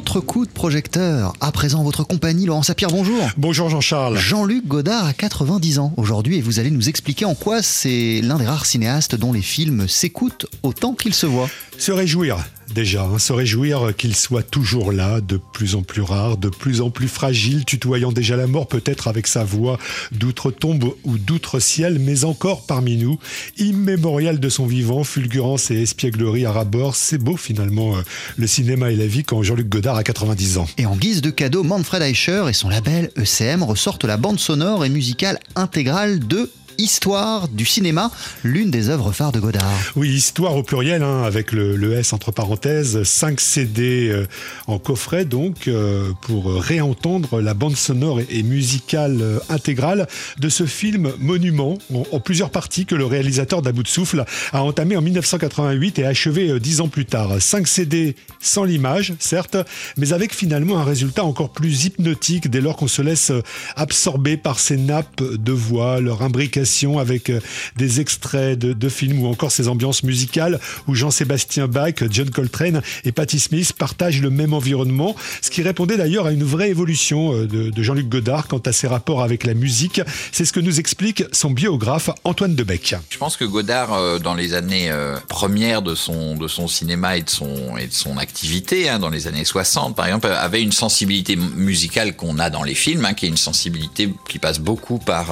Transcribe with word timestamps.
autre 0.00 0.20
coup 0.20 0.46
de 0.46 0.50
projecteur. 0.50 1.34
À 1.42 1.52
présent, 1.52 1.82
votre 1.82 2.04
compagnie, 2.04 2.46
Laurent 2.46 2.62
Sapir, 2.62 2.88
bonjour. 2.88 3.22
Bonjour 3.36 3.68
Jean-Charles. 3.68 4.16
Jean-Luc 4.16 4.66
Godard 4.66 5.04
a 5.04 5.12
90 5.12 5.78
ans 5.78 5.92
aujourd'hui 5.98 6.38
et 6.38 6.40
vous 6.40 6.58
allez 6.58 6.70
nous 6.70 6.88
expliquer 6.88 7.26
en 7.26 7.34
quoi 7.34 7.60
c'est 7.60 8.22
l'un 8.22 8.38
des 8.38 8.46
rares 8.46 8.64
cinéastes 8.64 9.14
dont 9.14 9.30
les 9.30 9.42
films 9.42 9.88
s'écoutent 9.88 10.46
autant 10.62 10.94
qu'ils 10.94 11.12
se 11.12 11.26
voient. 11.26 11.50
Se 11.76 11.92
réjouir 11.92 12.38
déjà, 12.72 13.04
hein, 13.04 13.18
se 13.18 13.32
réjouir 13.32 13.94
qu'il 13.96 14.16
soit 14.16 14.42
toujours 14.42 14.92
là, 14.92 15.20
de 15.20 15.40
plus 15.52 15.74
en 15.74 15.82
plus 15.82 16.02
rare, 16.02 16.36
de 16.36 16.48
plus 16.48 16.80
en 16.80 16.90
plus 16.90 17.08
fragile, 17.08 17.64
tutoyant 17.64 18.12
déjà 18.12 18.36
la 18.36 18.46
mort 18.46 18.66
peut-être 18.66 19.08
avec 19.08 19.26
sa 19.26 19.44
voix 19.44 19.78
d'outre-tombe 20.12 20.94
ou 21.04 21.18
d'outre-ciel, 21.18 21.98
mais 21.98 22.24
encore 22.24 22.66
parmi 22.66 22.96
nous, 22.96 23.18
immémorial 23.58 24.40
de 24.40 24.48
son 24.48 24.66
vivant, 24.66 25.04
fulgurance 25.04 25.70
et 25.70 25.82
espièglerie 25.82 26.46
à 26.46 26.52
rabord, 26.52 26.94
c'est 26.96 27.18
beau 27.18 27.36
finalement 27.36 27.96
euh, 27.96 28.02
le 28.36 28.46
cinéma 28.46 28.90
et 28.90 28.96
la 28.96 29.06
vie 29.06 29.24
quand 29.24 29.42
Jean-Luc 29.42 29.68
Godard 29.68 29.96
a 29.96 30.04
90 30.04 30.58
ans. 30.58 30.66
Et 30.78 30.86
en 30.86 30.96
guise 30.96 31.22
de 31.22 31.30
cadeau, 31.30 31.62
Manfred 31.62 32.02
Eicher 32.02 32.44
et 32.48 32.52
son 32.52 32.68
label 32.68 33.10
ECM 33.16 33.62
ressortent 33.62 34.04
la 34.04 34.16
bande 34.16 34.38
sonore 34.38 34.84
et 34.84 34.88
musicale 34.88 35.38
intégrale 35.56 36.26
de 36.26 36.50
Histoire 36.80 37.48
du 37.48 37.66
cinéma, 37.66 38.10
l'une 38.42 38.70
des 38.70 38.88
œuvres 38.88 39.12
phares 39.12 39.32
de 39.32 39.38
Godard. 39.38 39.70
Oui, 39.96 40.08
Histoire 40.08 40.56
au 40.56 40.62
pluriel, 40.62 41.02
hein, 41.02 41.24
avec 41.24 41.52
le, 41.52 41.92
S 41.92 42.14
entre 42.14 42.32
parenthèses, 42.32 43.02
5 43.02 43.38
CD 43.38 44.08
euh, 44.08 44.26
en 44.66 44.78
coffret 44.78 45.26
donc, 45.26 45.68
euh, 45.68 46.12
pour 46.22 46.54
réentendre 46.54 47.42
la 47.42 47.52
bande 47.52 47.76
sonore 47.76 48.20
et, 48.30 48.42
musicale 48.42 49.18
euh, 49.20 49.38
intégrale 49.50 50.08
de 50.38 50.48
ce 50.48 50.64
film 50.64 51.12
monument 51.18 51.76
en, 51.92 52.18
plusieurs 52.18 52.48
parties 52.48 52.86
que 52.86 52.94
le 52.94 53.04
réalisateur 53.04 53.60
d'About 53.60 53.82
de 53.82 54.24
a 54.52 54.62
entamé 54.62 54.96
en 54.96 55.02
1988 55.02 55.98
et 55.98 56.06
achevé 56.06 56.58
dix 56.60 56.80
ans 56.80 56.88
plus 56.88 57.04
tard. 57.04 57.42
5 57.42 57.68
CD 57.68 58.16
sans 58.40 58.64
l'image, 58.64 59.12
certes, 59.18 59.58
mais 59.98 60.14
avec 60.14 60.34
finalement 60.34 60.78
un 60.78 60.84
résultat 60.84 61.24
encore 61.24 61.50
plus 61.50 61.84
hypnotique 61.84 62.48
dès 62.48 62.62
lors 62.62 62.78
qu'on 62.78 62.88
se 62.88 63.02
laisse 63.02 63.32
absorber 63.76 64.38
par 64.38 64.58
ces 64.58 64.78
nappes 64.78 65.22
de 65.22 65.52
voix, 65.52 66.00
leur 66.00 66.22
imbrication 66.22 66.69
avec 66.98 67.30
euh, 67.30 67.40
des 67.76 68.00
extraits 68.00 68.58
de, 68.58 68.88
films 68.88 69.22
ou 69.22 69.26
encore 69.26 69.52
ces 69.52 69.68
ambiances 69.68 70.02
musicales 70.02 70.58
où 70.88 70.94
Jean-Sébastien 70.94 71.68
Bach, 71.68 71.94
John 72.10 72.30
Coltrane 72.30 72.82
et 73.04 73.12
Patti 73.12 73.38
Smith 73.38 73.72
partagent 73.72 74.20
le 74.20 74.30
même 74.30 74.52
environnement, 74.52 75.14
ce 75.42 75.50
qui 75.50 75.62
répondait 75.62 75.96
d'ailleurs 75.96 76.26
à 76.26 76.32
une 76.32 76.44
vraie 76.44 76.70
évolution 76.70 77.34
euh, 77.34 77.46
de, 77.46 77.82
Jean-Luc 77.82 78.08
Godard 78.08 78.48
quant 78.48 78.58
à 78.58 78.72
ses 78.72 78.86
rapports 78.86 79.22
avec 79.22 79.44
la 79.44 79.54
musique. 79.54 80.00
C'est 80.32 80.44
ce 80.44 80.52
que 80.52 80.60
nous 80.60 80.80
explique 80.80 81.24
son 81.32 81.50
biographe 81.50 82.10
Antoine 82.24 82.54
Debec. 82.54 82.94
Je 83.10 83.18
pense 83.18 83.36
que 83.36 83.44
Godard, 83.44 83.94
euh, 83.94 84.18
dans 84.18 84.34
les 84.34 84.54
années 84.54 84.90
premières 85.28 85.82
de 85.82 85.94
son, 85.94 86.36
de 86.36 86.48
son 86.48 86.68
cinéma 86.68 87.16
et 87.16 87.22
de 87.22 87.30
son, 87.30 87.76
et 87.76 87.86
de 87.86 87.92
son 87.92 88.16
activité, 88.16 88.88
hein, 88.88 88.98
dans 88.98 89.10
les 89.10 89.26
années 89.26 89.44
60 89.44 89.96
par 89.96 90.06
exemple, 90.06 90.26
avait 90.28 90.62
une 90.62 90.72
sensibilité 90.72 91.36
musicale 91.36 92.16
qu'on 92.16 92.38
a 92.38 92.50
dans 92.50 92.62
les 92.62 92.74
films, 92.74 93.04
hein, 93.04 93.14
qui 93.14 93.26
est 93.26 93.28
une 93.28 93.36
sensibilité 93.36 94.12
qui 94.28 94.38
passe 94.38 94.58
beaucoup 94.58 94.98
par 94.98 95.28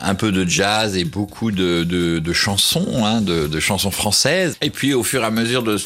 un 0.00 0.14
peu 0.14 0.32
de 0.32 0.47
jazz 0.48 0.96
et 0.96 1.04
beaucoup 1.04 1.50
de, 1.50 2.32
chansons, 2.32 3.04
hein, 3.04 3.20
de, 3.20 3.60
chansons 3.60 3.90
françaises. 3.90 4.56
Et 4.60 4.70
puis 4.70 4.94
au 4.94 5.02
fur 5.02 5.22
et 5.22 5.26
à 5.26 5.30
mesure 5.30 5.62
de, 5.62 5.76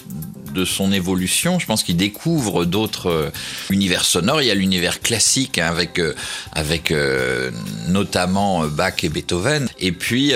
de 0.53 0.65
son 0.65 0.93
évolution, 0.93 1.59
je 1.59 1.67
pense 1.67 1.83
qu'il 1.83 1.97
découvre 1.97 2.65
d'autres 2.65 3.11
euh, 3.11 3.31
univers 3.71 4.05
sonores. 4.05 4.43
Il 4.43 4.49
y 4.49 4.51
a 4.51 4.55
l'univers 4.55 5.01
classique 5.01 5.59
hein, 5.59 5.67
avec, 5.69 5.99
euh, 5.99 6.15
avec 6.53 6.91
euh, 6.91 7.51
notamment 7.89 8.67
Bach 8.67 9.03
et 9.03 9.09
Beethoven. 9.09 9.69
Et 9.81 9.93
puis, 9.93 10.33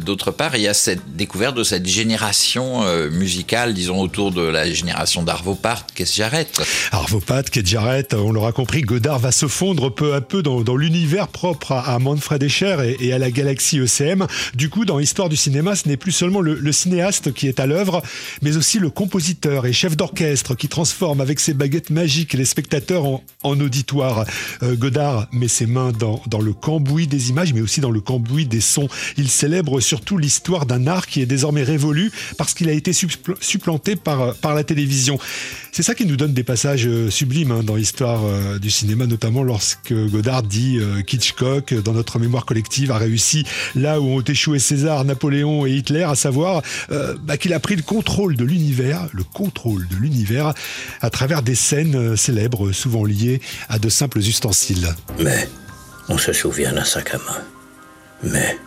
d'autre 0.00 0.30
part, 0.30 0.56
il 0.56 0.62
y 0.62 0.68
a 0.68 0.74
cette 0.74 1.16
découverte 1.16 1.56
de 1.56 1.64
cette 1.64 1.86
génération 1.86 2.84
musicale, 3.10 3.74
disons, 3.74 4.00
autour 4.00 4.32
de 4.32 4.42
la 4.42 4.70
génération 4.70 5.22
d'Arvo 5.22 5.54
Part, 5.54 5.86
Keith 5.94 6.12
Jarrett. 6.14 6.60
Arvo 6.92 7.20
Part, 7.20 7.44
Jarrett, 7.64 8.14
on 8.14 8.32
l'aura 8.32 8.52
compris, 8.52 8.82
Godard 8.82 9.18
va 9.18 9.32
se 9.32 9.46
fondre 9.46 9.94
peu 9.94 10.14
à 10.14 10.20
peu 10.20 10.42
dans, 10.42 10.76
l'univers 10.76 11.28
propre 11.28 11.72
à, 11.72 11.98
Manfred 11.98 12.42
Escher 12.42 12.96
et, 13.00 13.12
à 13.12 13.18
la 13.18 13.30
galaxie 13.30 13.78
ECM. 13.78 14.26
Du 14.54 14.68
coup, 14.68 14.84
dans 14.84 14.98
l'histoire 14.98 15.28
du 15.28 15.36
cinéma, 15.36 15.74
ce 15.76 15.88
n'est 15.88 15.96
plus 15.96 16.12
seulement 16.12 16.40
le, 16.40 16.54
le 16.54 16.72
cinéaste 16.72 17.32
qui 17.32 17.48
est 17.48 17.60
à 17.60 17.66
l'œuvre, 17.66 18.02
mais 18.42 18.56
aussi 18.56 18.78
le 18.78 18.90
compositeur 18.90 19.39
et 19.46 19.72
chef 19.72 19.96
d'orchestre 19.96 20.54
qui 20.54 20.68
transforme 20.68 21.20
avec 21.20 21.40
ses 21.40 21.54
baguettes 21.54 21.90
magiques 21.90 22.34
les 22.34 22.44
spectateurs 22.44 23.04
en, 23.42 23.60
auditoire. 23.60 24.26
Euh, 24.62 24.76
Godard 24.76 25.28
met 25.32 25.48
ses 25.48 25.66
mains 25.66 25.92
dans, 25.92 26.40
le 26.40 26.52
cambouis 26.52 27.06
des 27.06 27.30
images, 27.30 27.54
mais 27.54 27.60
aussi 27.60 27.80
dans 27.80 27.90
le 27.90 28.00
cambouis 28.00 28.46
des 28.46 28.60
sons. 28.60 28.88
Il 29.16 29.28
célèbre 29.28 29.80
surtout 29.80 30.18
l'histoire 30.18 30.66
d'un 30.66 30.86
art 30.86 31.06
qui 31.06 31.22
est 31.22 31.26
désormais 31.26 31.62
révolu 31.62 32.10
parce 32.36 32.54
qu'il 32.54 32.68
a 32.68 32.72
été 32.72 32.92
supplanté 32.92 33.96
par, 33.96 34.34
par 34.36 34.54
la 34.54 34.64
télévision. 34.64 35.18
C'est 35.72 35.82
ça 35.82 35.94
qui 35.94 36.04
nous 36.04 36.16
donne 36.16 36.32
des 36.32 36.42
passages 36.42 36.86
euh, 36.86 37.10
sublimes 37.10 37.52
hein, 37.52 37.62
dans 37.62 37.76
l'histoire 37.76 38.20
euh, 38.24 38.58
du 38.58 38.70
cinéma, 38.70 39.06
notamment 39.06 39.42
lorsque 39.42 39.92
Godard 39.92 40.42
dit 40.42 40.78
qu'Hitchcock, 41.06 41.74
dans 41.74 41.92
notre 41.92 42.18
mémoire 42.18 42.44
collective, 42.44 42.90
a 42.90 42.98
réussi 42.98 43.44
là 43.74 44.00
où 44.00 44.06
ont 44.06 44.22
échoué 44.22 44.58
César, 44.58 45.04
Napoléon 45.04 45.66
et 45.66 45.72
Hitler, 45.72 46.02
à 46.02 46.14
savoir 46.14 46.62
bah, 47.24 47.36
qu'il 47.36 47.52
a 47.52 47.60
pris 47.60 47.76
le 47.76 47.82
contrôle 47.82 48.36
de 48.36 48.44
l'univers, 48.44 49.08
le 49.12 49.24
contrôle 49.32 49.86
de 49.88 49.96
l'univers 49.96 50.54
à 51.00 51.10
travers 51.10 51.42
des 51.42 51.54
scènes 51.54 51.96
euh, 51.96 52.16
célèbres, 52.16 52.72
souvent 52.72 53.04
liées 53.04 53.40
à 53.68 53.78
de 53.78 53.88
simples 53.88 54.18
ustensiles. 54.18 54.94
Mais 55.18 55.48
on 56.08 56.18
se 56.18 56.32
souvient 56.32 56.72
d'un 56.72 56.84
sac 56.84 57.14
à 57.14 57.18
main. 57.18 57.42
Mais 58.22 58.58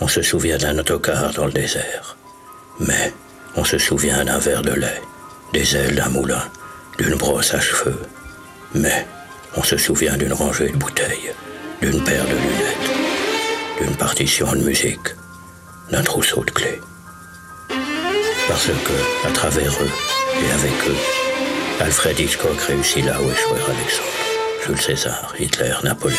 on 0.00 0.08
se 0.08 0.22
souvient 0.22 0.58
d'un 0.58 0.78
autocar 0.78 1.32
dans 1.32 1.46
le 1.46 1.52
désert. 1.52 2.16
Mais 2.80 3.12
on 3.56 3.64
se 3.64 3.78
souvient 3.78 4.24
d'un 4.24 4.38
verre 4.38 4.62
de 4.62 4.72
lait, 4.72 5.02
des 5.52 5.76
ailes 5.76 5.94
d'un 5.94 6.08
moulin, 6.08 6.42
d'une 6.98 7.14
brosse 7.14 7.54
à 7.54 7.60
cheveux. 7.60 8.00
Mais 8.74 9.06
on 9.56 9.62
se 9.62 9.76
souvient 9.76 10.16
d'une 10.16 10.32
rangée 10.32 10.70
de 10.70 10.76
bouteilles, 10.76 11.32
d'une 11.80 12.02
paire 12.02 12.24
de 12.24 12.32
lunettes, 12.32 12.90
d'une 13.80 13.96
partition 13.96 14.52
de 14.52 14.64
musique, 14.64 15.14
d'un 15.90 16.02
trousseau 16.02 16.44
de 16.44 16.50
clés. 16.50 16.80
Parce 18.48 18.66
que, 18.66 19.26
à 19.26 19.30
travers 19.30 19.72
eux 19.72 19.90
et 20.42 20.52
avec 20.52 20.72
eux, 20.86 20.96
Alfred 21.80 22.20
Hitchcock 22.20 22.60
réussit 22.60 23.02
là 23.02 23.18
où 23.20 23.30
échouait 23.30 23.72
Alexandre, 23.72 24.08
Jules 24.66 24.80
César, 24.80 25.34
Hitler, 25.38 25.74
Napoléon. 25.82 26.18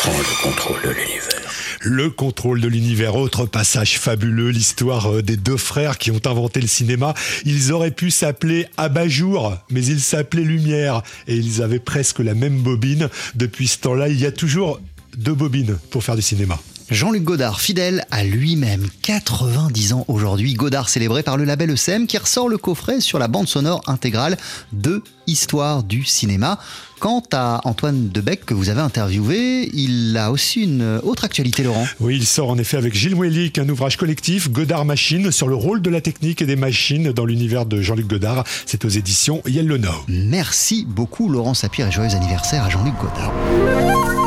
Prends 0.00 0.18
le 0.18 0.42
contrôle 0.42 0.82
de 0.82 0.90
l'univers. 0.90 1.32
Le 1.80 2.10
contrôle 2.10 2.60
de 2.60 2.68
l'univers, 2.68 3.16
autre 3.16 3.46
passage 3.46 3.98
fabuleux, 3.98 4.50
l'histoire 4.50 5.10
euh, 5.10 5.22
des 5.22 5.38
deux 5.38 5.56
frères 5.56 5.96
qui 5.96 6.10
ont 6.10 6.20
inventé 6.26 6.60
le 6.60 6.66
cinéma. 6.66 7.14
Ils 7.46 7.72
auraient 7.72 7.90
pu 7.90 8.10
s'appeler 8.10 8.66
Abat-jour, 8.76 9.56
mais 9.70 9.84
ils 9.84 10.00
s'appelaient 10.00 10.42
Lumière 10.42 11.02
et 11.26 11.34
ils 11.34 11.62
avaient 11.62 11.78
presque 11.78 12.18
la 12.18 12.34
même 12.34 12.58
bobine. 12.58 13.08
Depuis 13.34 13.68
ce 13.68 13.78
temps-là, 13.78 14.08
il 14.08 14.20
y 14.20 14.26
a 14.26 14.32
toujours 14.32 14.80
deux 15.16 15.34
bobines 15.34 15.78
pour 15.90 16.04
faire 16.04 16.16
du 16.16 16.22
cinéma. 16.22 16.58
Jean-Luc 16.92 17.24
Godard, 17.24 17.60
fidèle 17.60 18.04
à 18.10 18.22
lui-même, 18.22 18.86
90 19.00 19.94
ans 19.94 20.04
aujourd'hui, 20.08 20.52
Godard 20.52 20.90
célébré 20.90 21.22
par 21.22 21.38
le 21.38 21.44
label 21.44 21.70
ECM 21.70 22.06
qui 22.06 22.18
ressort 22.18 22.50
le 22.50 22.58
coffret 22.58 23.00
sur 23.00 23.18
la 23.18 23.28
bande 23.28 23.48
sonore 23.48 23.80
intégrale 23.86 24.36
de 24.72 25.02
Histoire 25.26 25.84
du 25.84 26.04
cinéma. 26.04 26.58
Quant 27.00 27.22
à 27.32 27.60
Antoine 27.64 28.10
Debec 28.10 28.44
que 28.44 28.52
vous 28.54 28.68
avez 28.68 28.80
interviewé, 28.80 29.70
il 29.72 30.16
a 30.18 30.30
aussi 30.30 30.64
une 30.64 31.00
autre 31.02 31.24
actualité, 31.24 31.62
Laurent. 31.62 31.86
Oui, 32.00 32.16
il 32.16 32.26
sort 32.26 32.50
en 32.50 32.58
effet 32.58 32.76
avec 32.76 32.94
Gilles 32.94 33.16
Mouelic, 33.16 33.58
un 33.58 33.68
ouvrage 33.68 33.96
collectif, 33.96 34.50
Godard 34.50 34.84
Machine, 34.84 35.30
sur 35.30 35.48
le 35.48 35.54
rôle 35.54 35.80
de 35.80 35.90
la 35.90 36.00
technique 36.00 36.42
et 36.42 36.46
des 36.46 36.56
machines 36.56 37.12
dans 37.12 37.24
l'univers 37.24 37.64
de 37.64 37.80
Jean-Luc 37.80 38.06
Godard. 38.06 38.44
C'est 38.66 38.84
aux 38.84 38.90
éditions 38.90 39.42
Yellow 39.46 39.78
Now. 39.78 40.04
Merci 40.08 40.84
beaucoup, 40.86 41.28
Laurent 41.28 41.54
Sapir, 41.54 41.86
et 41.86 41.92
joyeux 41.92 42.14
anniversaire 42.14 42.64
à 42.64 42.68
Jean-Luc 42.68 42.94
Godard. 43.00 44.21